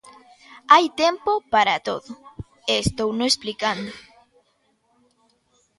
Hai 0.73 0.85
tempo 1.03 1.31
para 1.53 1.75
todo, 1.87 2.11
e 2.71 2.73
estouno 2.83 3.23
explicando. 3.27 3.93